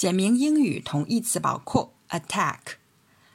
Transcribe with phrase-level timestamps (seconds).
[0.00, 2.56] 简明英语同义词包括 attack。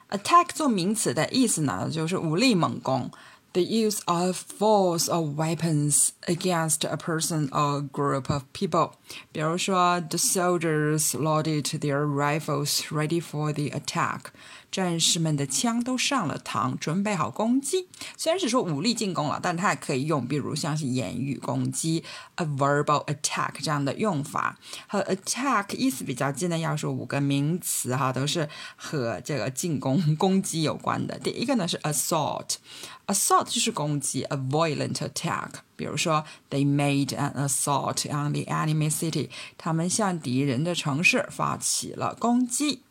[0.09, 3.11] attack 做名词的意思呢，就是武力猛攻。
[3.54, 8.92] The use of force or weapons against a person or group of people。
[9.32, 14.26] 比如说，the soldiers loaded their rifles ready for the attack。
[14.70, 17.88] 战士们的枪都上了膛，准备好攻击。
[18.16, 22.04] 虽然是说武力进攻了，但它也可以用，比如像是言语攻击，
[22.36, 24.60] a verbal attack 这样的用法。
[24.86, 31.18] 和 attack 意思比较近的，要说五个名词哈，都是和这个进攻、攻击有关的。
[31.18, 35.49] 第一个呢是 assault，assault 就是攻击，a violent attack。
[35.75, 42.81] 比如说，they made an assault on the enemy city，他们向敌人的城市发起了攻击。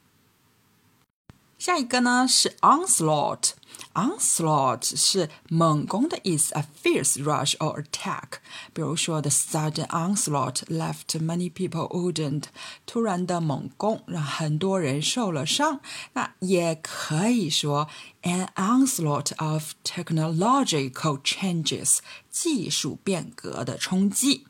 [1.59, 3.53] 下一个呢是 onslaught
[3.94, 8.40] onslaught，onslaught 是猛攻的意思，a fierce rush or attack。
[8.74, 12.44] 比如说，the sudden onslaught left many people wounded。
[12.86, 15.82] 突然的猛攻让很多人受了伤。
[16.14, 17.90] 那也可以说
[18.24, 24.46] an onslaught of technological changes，技术变革的冲击。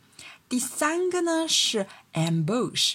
[0.47, 2.93] 第三个呢是 ambush。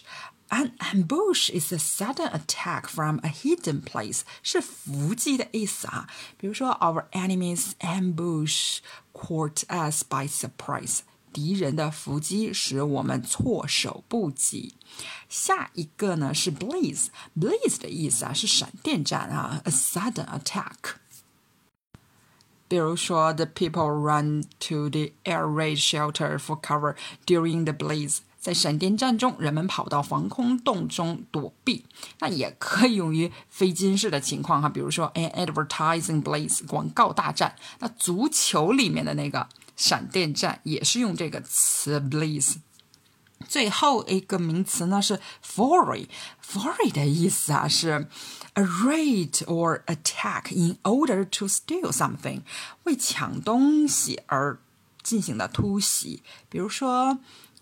[0.50, 6.08] an ambush is a sudden attack from a hidden place，是伏击的意思啊。
[6.38, 8.80] 比如说，our enemies ambush
[9.14, 11.00] caught us by surprise。
[11.32, 14.74] 敌人的伏击使我们措手不及。
[15.28, 17.78] 下一个呢是 blitz，blaze
[18.24, 20.96] a sudden attack。
[22.68, 28.20] 比如说，the people run to the air raid shelter for cover during the blitz。
[28.40, 31.84] 在闪电战中，人们跑到防空洞中躲避。
[32.20, 37.56] 那也可以用于非军事的情况哈，比如说 an advertising blaze 广告大战。
[37.80, 42.56] 那足球里面的那个闪电战也是用这个词 blaze。
[43.48, 48.08] 最后一个名词呢是 foray，foray 的意思啊是
[48.54, 52.42] a raid or attack in order to steal something，
[52.84, 54.60] 为抢东西而
[55.04, 56.24] 进行的突袭。
[56.48, 57.20] 比如说。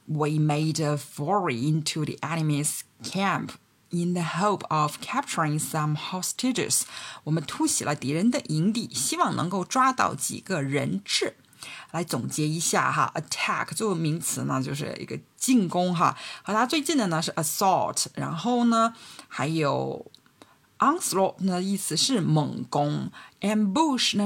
[0.08, 3.52] we made a foray into the enemy's camp
[3.92, 6.82] in the hope of capturing some hostages.
[7.24, 11.36] 我们突袭了敌人的营地，希望能够抓到几个人质。
[11.92, 16.18] 来总结一下哈，attack 作为名词呢，就是一个进攻哈。
[16.44, 18.94] 和它最近的呢是 assault，然后呢
[19.28, 20.10] 还有
[20.80, 21.62] onslaught 呢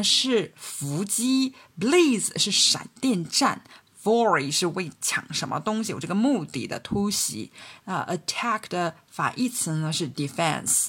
[0.03, 3.63] 是伏击，blitz 是闪电战
[4.03, 7.51] Foray 是为抢什么东西有这个目的的突袭，
[7.85, 10.87] 那 attack 的反义词呢是 defense。